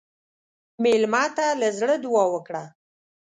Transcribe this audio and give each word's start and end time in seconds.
مېلمه 0.83 1.23
ته 1.35 1.45
له 1.61 1.67
زړه 1.79 1.95
دعا 2.05 2.23
وکړه. 2.33 2.63